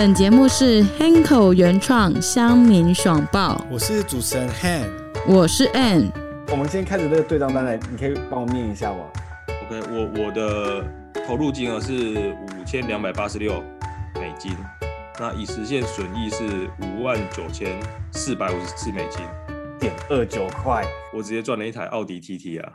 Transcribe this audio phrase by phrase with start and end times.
[0.00, 4.88] 本节目是 Hanko 原创乡民爽爆，我是主持人 Han，
[5.26, 6.10] 我是 Ann。
[6.48, 9.00] 我们先开始这个对账单来，你可以帮我念一下吗
[9.66, 10.82] ？OK，我我的
[11.26, 13.62] 投入金额是五千两百八十六
[14.14, 14.56] 美金，
[15.18, 17.78] 那已实现损益是五万九千
[18.10, 19.20] 四百五十四美金，
[19.78, 22.72] 点二九块，我直接赚了一台奥迪 TT 啊！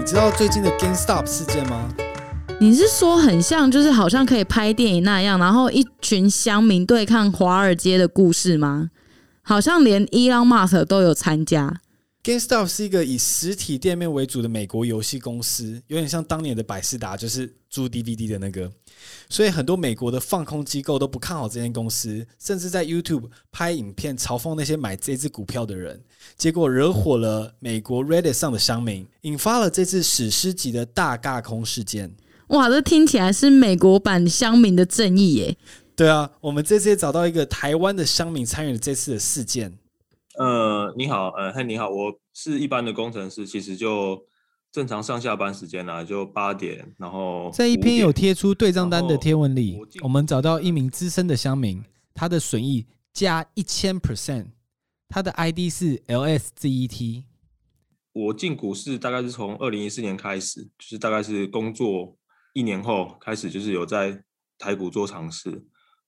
[0.08, 1.86] 知道最近的 GameStop 事件吗？
[2.62, 8.90] 你是说很像，就是好像可以拍电影那样，然后一群乡民对抗华尔街的故事吗？
[9.42, 11.82] 好像连 Elon Musk 都有参加。
[12.28, 18.70] GameStop 是一个以实体店面为主的美国游戏公司，有点像当年的百事达，就是租 DVD 的那个。
[19.30, 26.04] 所以很多美国的放空机构都不看好这间公司，甚至在 YouTube 拍影片嘲讽那些买这只股票的人，
[26.36, 32.14] 结果惹火了美国 Reddit 上的乡民，引发了这次史诗级的大尬空事件。
[32.48, 35.58] 哇，这听起来是美国版乡民的正义耶！
[35.96, 39.78] 对啊，我们这次也找到一个台湾的乡民参与了这次的事件。
[40.38, 44.24] 呃，你好，呃，嗨，你好，我是一般的工程师，其实就
[44.72, 54.50] 正常上下班时间啦，就八点，然后在一篇有贴出对账单的贴文里，我们找到一名资深的乡民，他的损益加一千 percent，
[55.10, 57.24] 他的 ID 是 LSZET。
[58.14, 62.16] 我进股市大概是从二零一四年开始，就是大概是工作。
[62.54, 64.24] 一年后开始就是有在
[64.58, 65.50] 台股做尝试，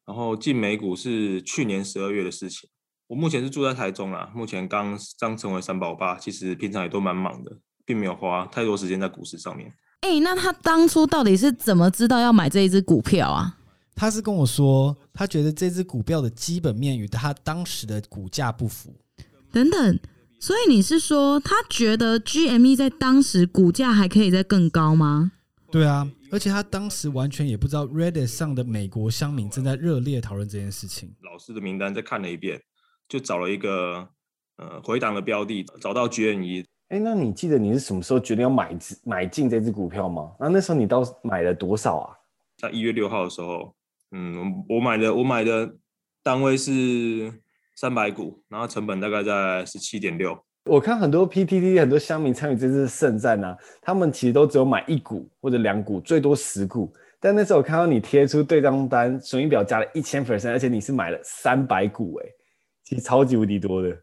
[0.05, 2.67] 然后进美股是去年十二月的事情。
[3.09, 7.51] 我目前是住在台中啦，目前刚刚成为三宝爸，其实平常也都蛮忙的，
[7.83, 9.73] 并没有花太多时间在股市上面。
[10.01, 13.57] 哎，那他当初到底是怎么知道要买这一只股票啊？
[13.95, 18.93] 他是跟我说，他觉得这只股票的基本面与他当时的股价不符。
[19.51, 19.99] 等等，
[20.39, 25.31] 所以你是说他觉得 GME 在当时股价还可以再更高吗？
[25.71, 26.07] 对啊。
[26.31, 31.11] 而且他当时完全也不知道 Reddit 上的美国乡民正在热烈讨论这件事情。
[31.23, 32.61] 老师的名单再看了一遍，
[33.09, 34.07] 就找了一个
[34.55, 36.63] 呃回档的标的，找到 GNE。
[36.89, 40.31] 哎，那你记得你是什么时候决定要买买进这只股票吗？
[40.39, 42.15] 那那时候你到买了多少啊？
[42.57, 43.73] 在一月六号的时候，
[44.11, 45.71] 嗯，我买的我买的
[46.23, 47.31] 单位是
[47.75, 50.37] 三百股，然后成本大概在十七点六。
[50.65, 56.91] 我看很多 PTT 很多乡民参与这次圣战呢，他们其实都只有买一股或者两股，最多十股。
[57.19, 62.25] 但那时候我看到你贴出对账单，损益表加了一千 percent，而且你是买了三百股，哎，
[62.89, 63.95] 其实超级无敌多的。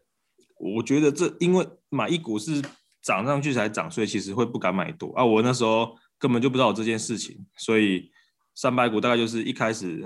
[0.57, 2.61] 我觉得这因为买一股是
[3.01, 5.25] 涨上去才涨，所以其实会不敢买多啊。
[5.25, 8.09] 我那时候根本就不知道这件事情，所以
[8.55, 10.05] 三百股大概就是一开始，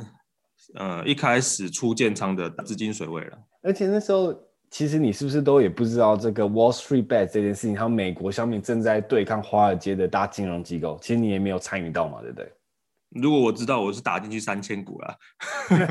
[0.74, 3.38] 呃，一开始出建仓的资金水位了。
[3.62, 4.36] 而且那时候。
[4.74, 7.76] 其实你是不是都也不知道这个 Wall Street Bet 这件事情？
[7.76, 12.50] 还有美国小米正在对抗华尔街的大金融机构，其实你也没有参与到嘛，对不对？
[13.14, 15.18] 如果我知道，我是打进去三千股了。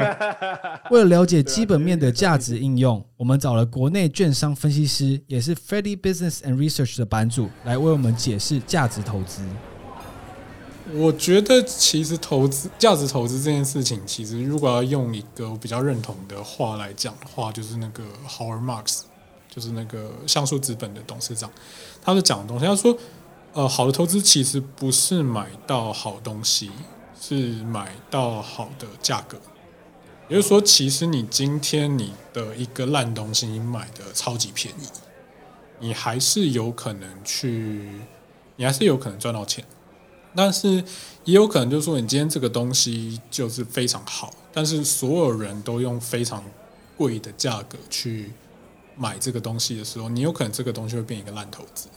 [0.91, 9.42] 为了了解基本面的价值应用，我们找了国内券商分析师，也是 Freddie Business and Research 的版主，来为我们解释价值投资。
[10.94, 19.03] 我觉得其实投资价值投资这件事情，其实如果要用一个我比较认同的话来讲的话，就是那个 Howard Marks，
[19.48, 21.48] 就是那个像素资本的董事长，
[22.03, 22.64] 他是讲的东西。
[22.64, 22.97] 他说，
[23.53, 26.72] 呃，好的投资其实不是买到好东西，
[27.20, 29.38] 是买到好的价格。
[30.28, 34.86] 也就是说，其实你今天你的一个烂东西，你买的超级便宜，
[35.80, 38.00] 你还是有可能去，
[38.56, 39.64] 你还是有可能赚到钱。
[40.32, 40.84] 但是
[41.25, 46.44] 也有可能就是说，你今天这个东西就是非常好，但是所有人都用非常
[46.97, 48.30] 贵的价格去
[48.97, 51.88] 买这个东西的时候，你有可能这个东西会变一个烂投资。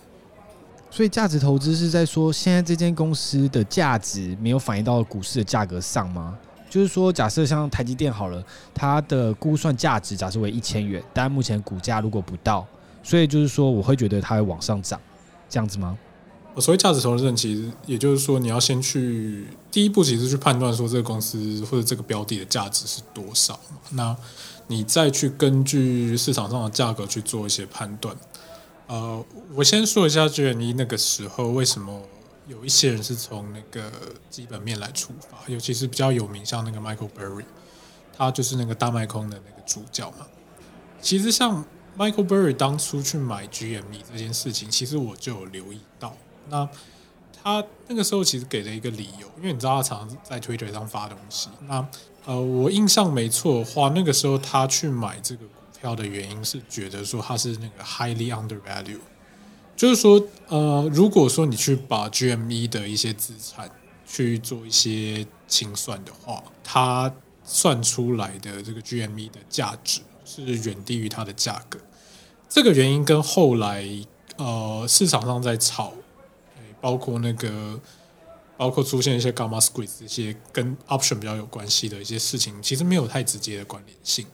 [0.95, 6.37] 所以价值投资是在说，现在这间公司的价值没有反映到股市的价格上吗？
[6.69, 8.43] 就是说，假设像台积电好了，
[8.75, 12.63] 它的估算价值假设为一千元，但目前股价如果不到，
[13.01, 15.01] 所以就是说，我会觉得它会往上涨，
[15.49, 15.97] 这样子吗？
[16.59, 23.59] 所谓价值投资人，其实也就是说，你要先去第一步，其实去判断说这个公司或者这个标的的价值是多少。
[23.89, 24.15] 那
[24.67, 28.15] 你再去根据市场上的价格去做一些判断。
[28.93, 29.25] 呃，
[29.55, 31.99] 我先说一下，觉得你那个时候为什么
[32.45, 33.91] 有一些人是从那个
[34.29, 37.45] 基本面来出发，尤其是比较有名，像那个 Michael Burry，
[38.15, 40.27] 他就是那个大卖空的那个主角嘛。
[41.01, 41.65] 其实像
[41.97, 46.15] Michael Burry 当初去买 GME 这件事情，其实我就有留意到。
[46.49, 46.69] 那
[47.41, 51.49] 他那个时候其实给了一个理由，因为你知道他常常在 Twitter 上发东西。
[51.67, 51.83] 那
[52.25, 55.45] 呃，我印象没错的话，那个时候他去买这个
[55.83, 58.99] 票的原因是觉得说它是那个 highly undervalue，
[59.75, 63.69] 就是说，呃，如果说你去把 GME 的一些资产
[64.07, 67.13] 去做一些清算的话，它
[67.43, 71.77] 算出来的这个 GME 的价值是远低于它的价格。
[72.47, 73.85] 这个原因跟后来
[74.37, 75.91] 呃市场上在炒，
[76.79, 77.77] 包括那个
[78.55, 84.25] 包括出现一些 gamma squeeze 这些跟 option 比较有关系的一些事情，其实没有太直接的关联性。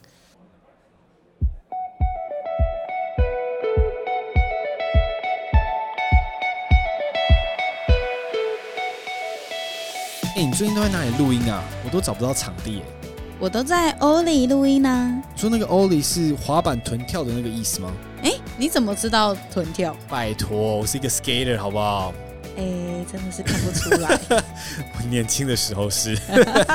[10.40, 11.62] 哎、你最近都在哪里录音啊？
[11.84, 13.10] 我都找不到场地哎。
[13.42, 17.92] 我都在欧里录音呢、你说那个 Ollie 是滑板臀跳的那个意思吗？
[18.24, 19.94] 哎，你怎么知道臀跳？
[20.08, 22.14] 拜托，我是一个 skater 好不好？
[22.56, 22.64] 哎，
[23.12, 24.18] 真的是看不出来。
[24.98, 26.18] 我年轻的时候是。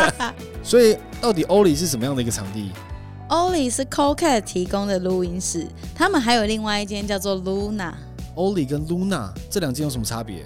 [0.63, 2.71] 所以到底 Ollie 是什么样的一个场地？
[3.29, 7.95] 欧里是 Cocat 提供的录音室，他们还有另外一间叫做 Luna。
[8.35, 10.45] Ollie 跟 Luna 这两间有什么差别？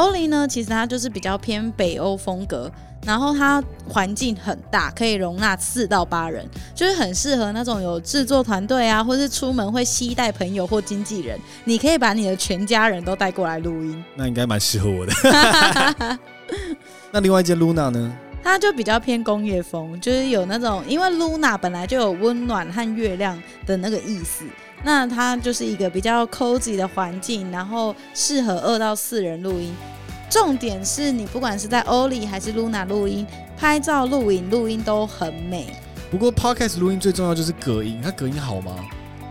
[0.00, 2.72] 欧里呢，其实它就是比较偏北欧风格，
[3.04, 6.42] 然后它环境很大，可以容纳四到八人，
[6.74, 14.02] 就是很适合那种有制作团队啊，或是出门会携带朋友或经纪人，你可以把你的全家人都带过来录音。
[14.16, 16.18] 那应该蛮适合我的。
[17.12, 18.10] 那另外一间 Luna 呢？
[18.42, 24.46] 它就比较偏工业风，就是有那种，因为 Luna 本来就有温暖和月亮的那个意思，
[24.82, 29.74] 那它就是一个比较 cozy 的环境，然后适合二到四人录音。
[30.28, 35.74] 重点是你不管是在 Oli 还是 Luna 录音，拍照、录影、录音都很美。
[36.10, 38.76] 不过 Podcast 录音最重要就是隔音，它隔音好吗？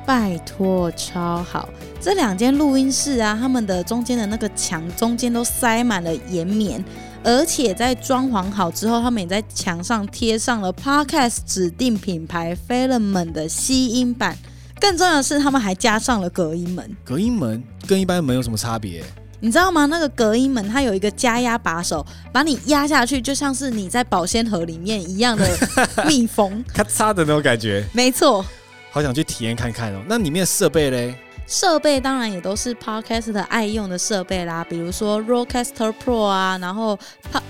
[0.05, 1.69] 拜托，超好！
[2.01, 6.83] 这两间录音室啊，他们的中间的那个墙中间都塞满了岩棉，
[7.23, 14.37] 而且在装潢好之后，他们也在墙上贴上了 Podcast 指定品牌 Filament 的吸音板。
[14.79, 16.97] 更重要的是，他们还加上了隔音门。
[17.03, 19.03] 隔音门跟一般门有什么差别？
[19.41, 19.85] 你知道吗？
[19.85, 25.47] 那个隔音门它有一个加压把手，把你压下去，就像是你在保鲜盒里面一样的
[26.05, 26.63] 密封。
[26.73, 28.45] 咔嚓的那种感觉，没错，
[28.91, 30.01] 好想去体验看看哦。
[30.07, 31.15] 那里面的设备嘞？
[31.51, 36.97] 设备当然也都是 Podcast 的爱用的设备啦，比如说 Rodecaster Pro 啊，然后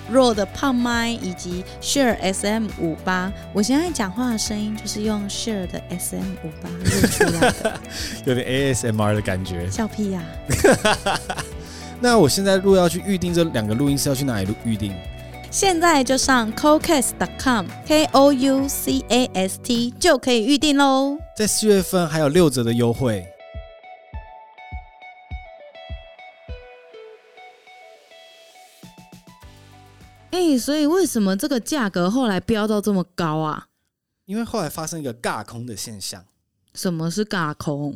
[0.09, 3.29] Rode 的胖麦以及 Share SM 五八。
[3.53, 7.79] 我现在讲话的声音就是用 Share 的 SM 五八录出来的，
[8.25, 9.69] 有点 ASMR 的感觉。
[9.69, 10.23] 笑屁呀、
[11.99, 14.93] 那我现在如果要去预定这两个录音室，要去哪里录预定？
[15.51, 21.17] 现在就上 Cocast.com K O U C A S T 就可以预定喽。
[21.35, 23.27] 在四月份还有六折的优惠。
[30.49, 33.67] 哎、所以为什么这个价格后来飙到这么高啊？
[34.25, 36.25] 因为后来发生一个尬空的现象，
[36.73, 37.95] 什么是尬空？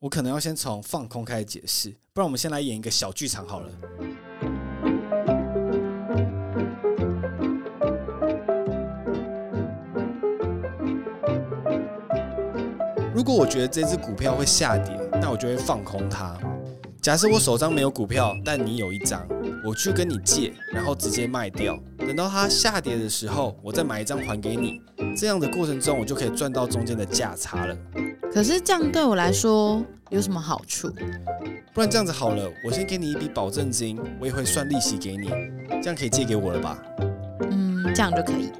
[0.00, 3.70] 我可能要先从放空开始解释，不然我们先来演一个小剧场好了。
[13.14, 16.38] 如果我觉得这只股票会下跌，那我就会放空它。
[17.00, 19.26] 假设我手上没有股票，但你有一张，
[19.66, 24.80] 我去跟你借，然后直接卖掉，等到它下跌的时候，我再买一张还给你。
[25.16, 27.76] 这样的过程中，我就可以赚到中间的价差了。
[28.32, 30.90] 可是这样对我来说有什么好处？
[31.72, 35.28] 不然这样子好了，我先给你一笔保证金，我也会算利息给你，
[35.82, 36.78] 这样可以借给我了吧？
[37.50, 38.50] 嗯，这样就可以。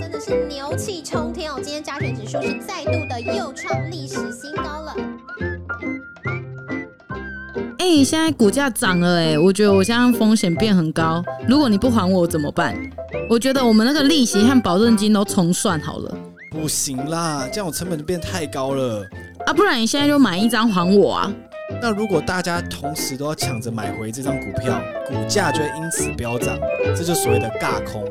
[0.00, 1.56] 真的是牛气冲天哦！
[1.56, 4.94] 今天加权指数是再度的又创历史新高了。
[7.92, 11.22] 哎、现在股价涨了哎、我觉得我现在风险变很高。
[11.46, 12.74] 如果你不还我怎么办？
[13.28, 16.16] 我觉得我们那个利息和保证金都重算好了
[16.50, 19.04] 不行啦，这样我成本就变太高了。
[19.46, 21.32] 啊，不然你现在就买一张还我啊！
[21.82, 26.58] 那如果大家同时都要抢着买回这张股票，股价就会因此飙涨，
[26.96, 28.08] 这就所谓的尬空。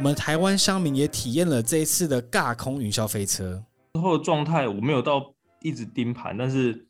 [0.00, 3.62] 我们台湾商民也体验了这一次的尬空云霄飞车。
[3.92, 6.88] 之后的状态我没有到一直盯盘，但是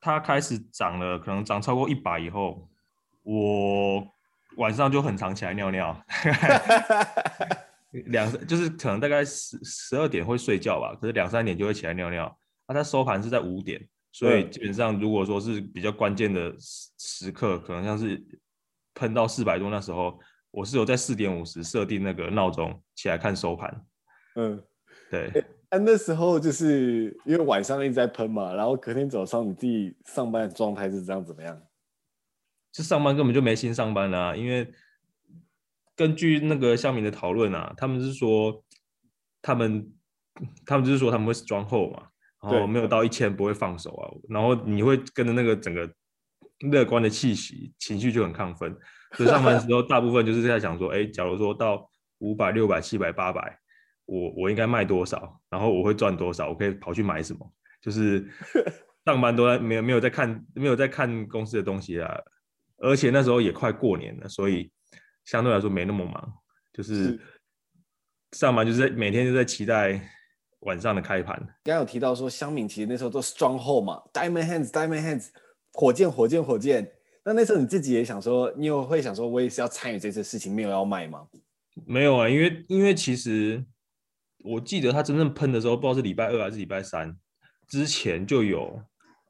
[0.00, 2.66] 它开始涨了，可能涨超过一百以后，
[3.24, 4.02] 我
[4.56, 5.94] 晚上就很常起来尿尿，
[8.06, 12.34] 两就是可能大概十十二点会睡觉吧，可是两三点就会起来尿尿。
[12.66, 13.78] 那、它收盘是在五点，
[14.12, 18.18] 所以嗯基本上如果说是比较关键的时时刻，可能像是
[18.94, 20.18] 喷到四百多那时候，
[20.50, 23.86] 我是有在四点五十设定那个闹钟起来看收盘。
[24.36, 24.62] 嗯，
[25.10, 31.60] 对，啊，那时候就是因为晚上一直在喷嘛，然后隔天早上你自己上班的状态是这样怎么样？
[32.72, 34.72] 就上班根本就没心上班啦、因为
[35.96, 38.64] 根据那个乡民的讨论啊，他们是说
[39.42, 39.92] 他们
[40.64, 42.08] 他们就是说他们会 strong hold 嘛，
[42.40, 45.92] 然后对没有到一千不会放手啊，然后你会跟着那个整个
[46.60, 48.76] 乐观的气息，情绪就很亢奋。
[49.16, 53.58] 所以上班的时候，大部分就是在想说，哎，假如说到五百、六百、七百、八百，
[54.06, 57.52] 我我应该卖多少，然后我会赚多少，我可以跑去买什么，
[57.82, 58.28] 就是
[59.04, 62.14] 上班都在没有没有在看没有在看公司的东西啊，
[62.78, 64.70] 而且那时候也快过年了，所以
[65.24, 66.32] 相对来说没那么忙，
[66.72, 67.20] 就是是。
[68.32, 70.00] 上班就是在每天就在期待
[70.60, 71.36] 晚上的开盘。
[71.64, 75.30] 刚刚有提到说，香敏其实那时候都 stronghold 嘛，diamond hands，diamond hands，
[75.80, 76.92] 火箭，火箭，火箭。
[77.24, 81.26] 那那时候你自己也想说，你有会想说，我也是要参与这次事情，没有要卖吗？
[81.86, 83.64] 没有啊，因为因为其实
[84.44, 87.16] 我记得他真正喷的时候，不知道是礼拜二还是礼拜三
[87.66, 88.78] 之前就有，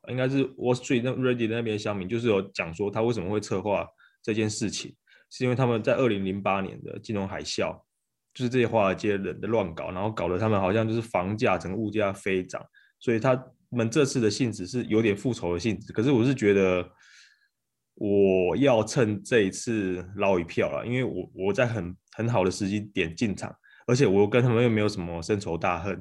[0.09, 3.87] 应该是 Wall Street 那 Ready 那边的乡民就是有讲说他为什么会策划
[4.21, 4.92] 这件事情，
[5.30, 7.80] 是因为他们在二零零八年的金融海啸，
[8.35, 12.61] 就是这些华尔街人的乱搞，然后搞得他们好像就是房价整个物价飞涨，
[12.99, 13.40] 所以他
[13.77, 15.93] 们这次的性质是有点复仇的性质。
[15.93, 16.89] 可是我是觉得
[17.95, 23.55] 我要趁这一次捞一票了，因为我我在很很好的时机点进场，
[23.87, 26.00] 而且我跟他们又没有什么深仇大恨，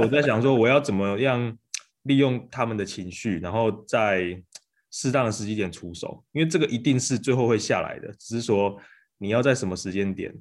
[0.00, 1.56] 我在想说我要怎么样
[2.02, 4.42] 利用他们的情绪，然后在
[4.90, 8.76] 适当的时机点出手，因为这个一定是最后会下来的，只是说
[9.18, 10.34] 你要在什么时间点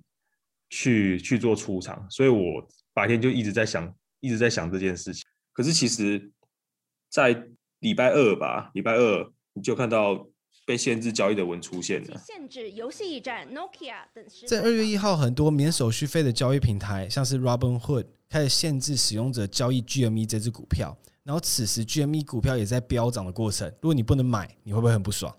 [0.70, 5.24] 去去做出场，所以我白天就一直在想，一直在想这件事情。
[5.54, 6.32] 可是其实，
[7.10, 7.48] 在
[7.80, 10.28] 礼拜二吧，礼拜二你就看到
[10.66, 12.22] 被限制交易的文出现了。
[12.26, 23.68] 限制游戏驿站、Nokia 等实在二月一号，很多免手续费的交易平台，像是 Robinhood 开始限制使用者交易 GME 这只股票，然后此时 GME 股票也在飙涨的过程。
[23.82, 25.34] 如果你不能买，你会不会很不爽？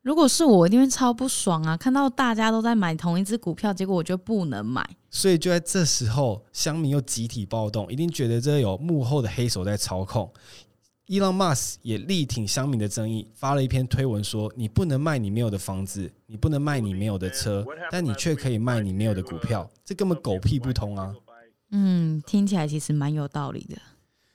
[0.00, 1.76] 如果是我，我一定会超不爽啊！
[1.76, 4.84] 看到大家都在买同一只股票，结果我就不能买。
[5.10, 10.28] 所以就在这时候，乡民又集体暴动，一定觉得这有幕后的黑手在操控。
[11.12, 21.14] Elon Musk 也力挺乡民的争议，发了一篇推文说：“你不能卖你没有的房子，你不能卖你没有的车，但你却可以卖你没有的股票，这根本狗屁不通啊！”
[21.70, 23.76] 嗯，听起来其实蛮有道理的。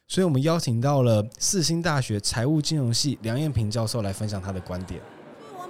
[0.08, 5.02] 所以我们邀请到了四星大学财务金融系梁艳平教授来分享他的观点。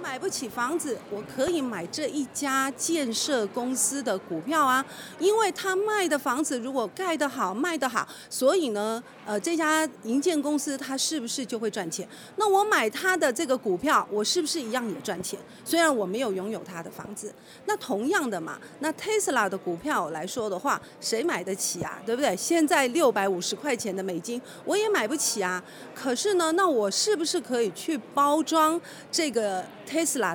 [0.08, 4.82] 买不起房子，我可以买这一家建设公司的股票啊，
[5.18, 12.08] 因为他卖的房子如果盖得好、卖得好，所以呢，呃，这家营建公司它是不是就会赚钱？
[12.36, 15.38] 那我买他的这个股票，我是不是一样也赚钱？
[15.62, 17.30] 虽然我没有拥有他的房子，
[17.66, 22.00] 那同样的嘛，那 Tesla 的股票来说的话，谁买得起啊？
[22.06, 22.34] 对不对？
[22.34, 25.62] 现在六百五十块钱的美金，我也买不起啊。
[25.94, 28.80] 可是呢，那我是不是可以去包装
[29.12, 29.62] 这个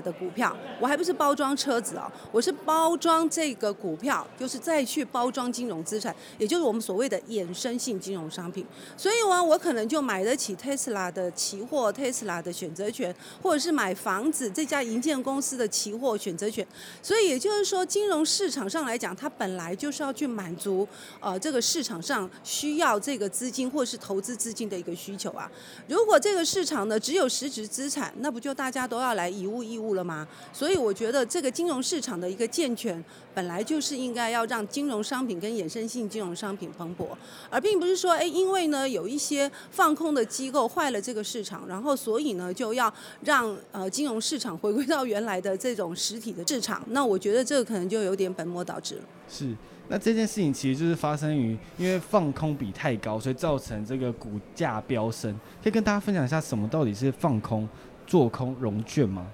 [0.01, 8.65] 的股票，我还不是包装车子哦，我是包装这个股票，就是再去包装金融资产，也就是我们所谓的衍生性金融商品。
[8.98, 16.65] 所以呢，我可能就买得起 Tesla 的期货、Tesla 的选择权，或者是买房子这家银建公司的期货选择权。
[17.01, 20.88] 所以也就是说，金融市场上来讲，它本来就是要去满足
[21.20, 25.50] 呃这个市场上需要这个资金或是投资资金的一个需求啊。
[25.88, 30.27] 如果这个市场呢只有实质资产，那不就大家都要来以物易物了吗？
[30.51, 37.07] 所以我觉得这个金融市场的一个健全，本来就是应该要让金融商品跟衍生性金融商品蓬勃，
[37.50, 42.91] 而并不是说，哎，因为呢有一些放空的机构坏了这个市场，然后所以呢就要
[43.22, 46.83] 让呃金融市场回归到原来的这种实体的市场。
[46.88, 49.01] 那我觉得这个可能就有点本末倒置了。
[49.29, 49.55] 是，
[49.88, 55.33] 那这件事情其实就是发生于因为放空比太高，所以造成这个股价飙升。
[55.62, 57.67] 可以跟大家分享一下，什么到底是放空、
[58.05, 59.25] 做空融券吗？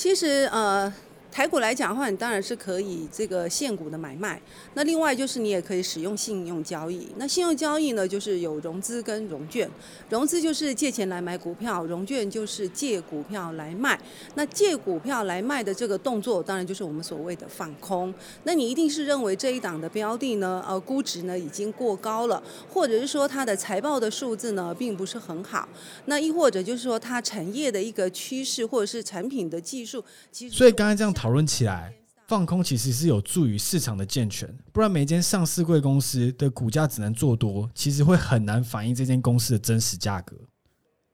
[0.00, 0.90] 其实呃。
[1.30, 4.40] 台股来讲的话，你当然是可以这个现股的买卖。
[4.74, 7.08] 那另外就是你也可以使用信用交易。
[7.16, 9.70] 那信用交易呢，就是有融资跟融券。
[10.08, 13.98] 融资就是借钱来买股票，融券就是借股票来卖。
[14.34, 18.12] 那借股票来卖的这个动作，当然就是我们所谓的放空。
[18.42, 25.68] 那你一定是认为这一档的标的呢，呃，估值呢已经过高了，或者是说它的财报的数字呢并不是很好。
[26.06, 31.92] 那亦或者就是说它产业的一个趋势，或者是产品的技术，其实所以刚才这样讨论起来，
[32.28, 40.34] 放空其实是有助于市场的健全，不然每间上市贵公司的股价只能做多，其实会很难反映这间公司的真实价格。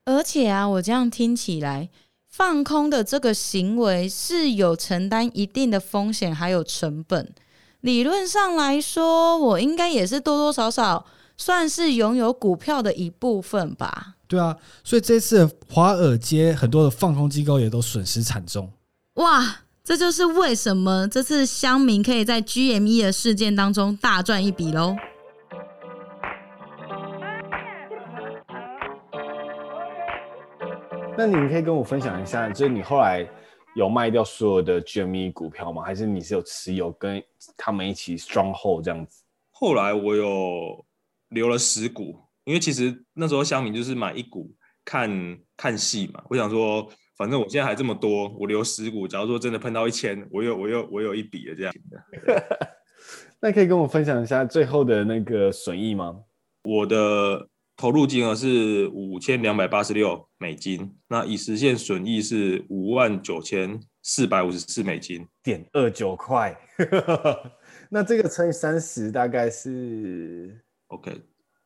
[0.05, 1.91] 而且啊，我这样听起来，
[2.29, 7.35] 放空的这个行为是有承担一定的风险还有成本。
[7.81, 11.05] 理论上来说，我应该也是多多少少
[11.37, 14.15] 算是拥有股票的一部分吧。
[14.29, 18.71] 对啊，所以这次华尔街很多的放空机构也都损失惨重。
[19.15, 24.97] 哇，这就是为什么这次乡民可以在 GME 的事件当中大赚一笔喽。
[31.17, 33.25] 那你可以跟我分享一下，就是你后来
[33.77, 35.85] 有卖掉所有的 GME 股票吗？
[35.85, 37.23] 还是你是有持有跟
[37.57, 39.23] 他们一起 stronghold 这样子？
[39.53, 40.85] 后来我有
[41.29, 44.53] 留了十股，因为其实那时候乡民就是买一股
[44.85, 46.25] 看看戏嘛。
[46.29, 52.45] 我想说，反正我现在还这么多，我留十股，假如说真的碰到一千，我有我有我有一笔的这样的。
[53.41, 56.23] 那可以跟我分享一下最后的那个损益吗？
[56.65, 65.27] 我的投入金额是五千两百八十六美金，那已实现损益是五万九千四百五十四美金。
[65.43, 66.59] 点二九块，
[67.91, 71.23] 那这个乘以三十大概是 OK，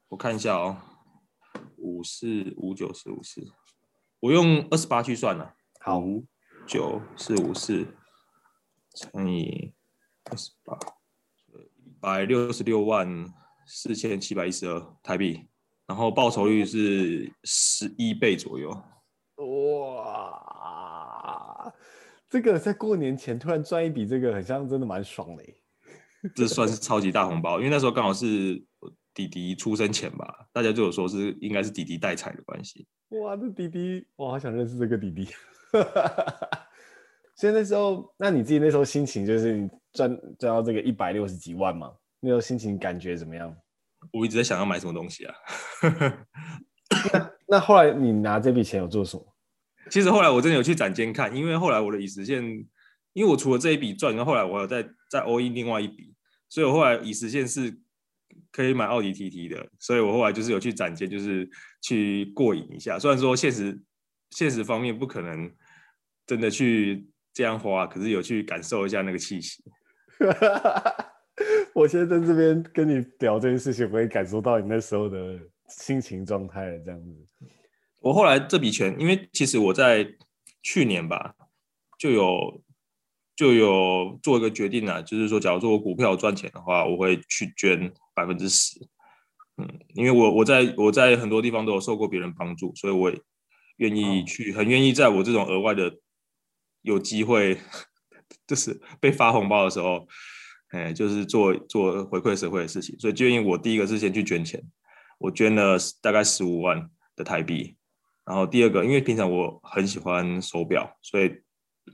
[0.08, 0.76] 我看一下哦，
[1.78, 3.40] 五四五九四五四，
[4.20, 6.26] 我用二十八去算了，好五
[6.66, 7.86] 九四五四
[8.94, 9.72] 乘以
[10.24, 10.78] 二十八，
[11.54, 13.26] 一百六十六万
[13.66, 15.48] 四千七百一十二台币，
[15.86, 18.70] 然后报酬率是十一倍左右。
[19.86, 20.44] 哇，
[22.28, 25.56] 这个在过年前突然赚一笔，这个很像真的蛮爽的耶。
[26.36, 28.92] 这算是超级大红包，因为那时候刚好是我
[29.26, 32.86] 弟弟出生前吧，大家就有说是应该是弟弟带彩的关系。
[33.10, 35.28] 哇，这弟弟，我好想认识这个弟弟。
[37.36, 41.90] 所以那时候，那你自己那时候心情就是你赚赚到这个一百六十几万嘛？
[42.20, 43.56] 那时候心情感觉怎么样？
[44.12, 45.34] 我一直在想要买什么东西啊。
[47.46, 49.24] 那后来你拿这笔钱有做什么？
[49.90, 52.44] 其实后来我真的有去展间看，因为后来我的已实现，
[53.12, 56.14] 因为我除了这一笔赚，然后后来我有在在 all in 另外一笔，
[56.48, 57.76] 所以我后来已实现是
[58.52, 61.48] 可以买奥迪 TT 的，所以我后来就是有去展间，就是
[61.82, 62.98] 去过瘾一下。
[62.98, 63.80] 虽然说现实
[64.30, 65.50] 现实方面不可能
[66.26, 69.62] 真的去这样花，可是有去感受一下那个气息。
[71.72, 76.78] 我现在在这边跟你聊这件事情，我会感受到你那时候的心情状态了。
[76.84, 77.26] 这样子，
[78.00, 80.06] 我后来这笔钱，因为其实我在
[80.62, 81.34] 去年吧，
[81.98, 82.62] 就有
[83.34, 88.78] 就有做一个决定啊，就是说，假如说我股票赚钱的话，我会去捐百分之十。
[89.56, 93.20] 嗯，因为我我在我在很多地方都有受过别人帮助，所以我也
[93.76, 95.98] 愿意去，很愿意在我这种额外的
[96.82, 97.58] 有机会，
[98.46, 100.06] 就是被发红包的时候。
[100.72, 104.62] 哎，就是做做回馈社会的事情，所以就因为我第一个是先去捐钱，
[105.18, 107.76] 我捐了大概十五万的台币，
[108.24, 111.28] 然后第二个，因为平常我很喜欢手表，所以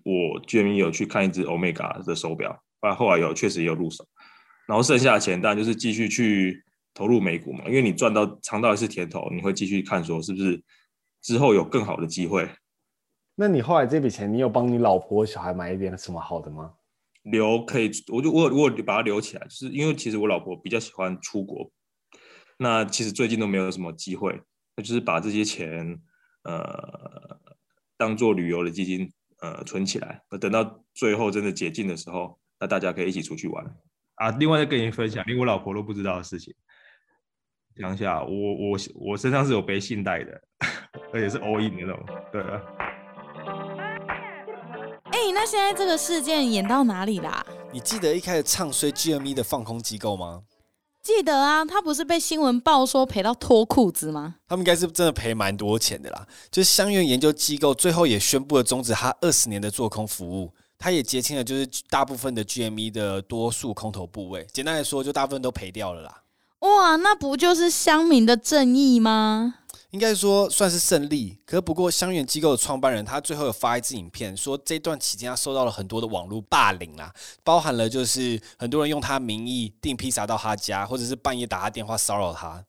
[0.04, 4.06] 我居然有去看一只 Omega 的手表，后来后来有确实也有入手，
[4.66, 10.62] 然后剩下的钱当然就是继续去投入美股嘛，因为你赚到尝到一次甜头，你会继续看说是不是
[11.22, 12.48] 之后有更好的机会。
[13.34, 16.72] 那你后来这笔钱，你有帮你老婆小孩买一点什么好的吗？
[17.22, 21.70] 留可以，我就我我把它留起来，就是因为其实我老婆比较喜欢出国，
[22.56, 24.40] 那其实最近都没有什么机会，
[24.76, 26.00] 那就是把这些钱
[26.44, 27.38] 呃
[27.96, 33.64] 当做旅游的基金呃存起来，那等到最后真的解禁的时候，那大家可以一起出去玩
[34.16, 34.30] 啊。
[34.32, 36.54] 另外再跟你分享，连我老婆都不知道的事情，
[37.76, 40.40] 讲一下，我我我身上是有背信贷的，
[41.12, 42.60] 而且是 all in 的那种，对啊。
[45.04, 47.44] 哎、那现在这个事件演到哪里啦？
[47.72, 50.42] 你记得一开始唱衰 GME 的放空机构吗？
[51.02, 54.36] 记得啊，他不是被新闻报说赔到脱裤子吗？
[54.46, 56.26] 他们应该是真的赔蛮多钱的啦。
[56.50, 64.46] 就是香源研究机构最后也宣布了终止他二十年的做空服务，他也结清了就是大部分的 GME 的多数空头部位。
[64.52, 66.22] 简单来说，就大部分都赔掉了啦。
[66.60, 69.54] 哇，那不就是乡民的正义吗？
[69.90, 71.38] 应该说算是胜利。
[71.46, 77.12] 可不过，香源机构的创办人他最后有发一支影片，说这段期间他受到了很多的网络霸凌啦，
[77.44, 82.64] 包含了就是很多人用他名义订披萨到他家，或者是半夜打他电话骚扰他。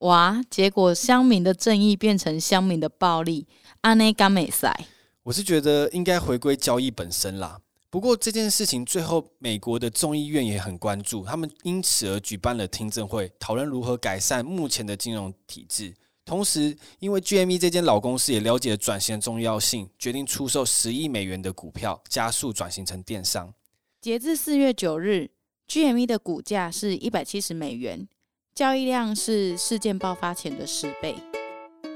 [0.00, 3.46] 哇，结果乡民的正义变成乡民的暴力，
[3.82, 4.86] 阿内甘美赛。
[5.24, 7.58] 我是觉得应该回归交易本身啦。
[7.88, 15.94] 不过这件事情最后，美国的众议院也很关注，他们因此而举办了听证会，讨论如何改善目前的金融体制。
[16.26, 23.54] 同时，因为 GME 这间老公司也了解了转型的重要性，决定出售十亿美元的股票，加速转型成电商。
[24.02, 25.30] 截至四月九日
[25.66, 28.06] ，GME 的股价是一百七十美元，
[28.54, 31.14] 交易量是事件爆发前的十倍。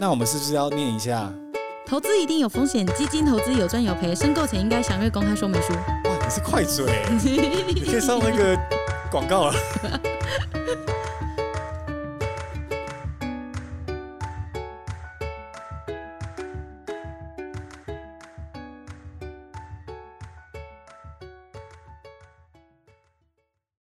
[0.01, 1.35] 那我们是不是要念一下？
[1.88, 5.72] 投资一定有风险，基金投资有赚有赔，申购前应该详阅公开说明书。
[5.72, 6.85] 哇，你是快嘴，
[7.24, 8.55] 你可以上那个
[9.11, 9.55] 广告了。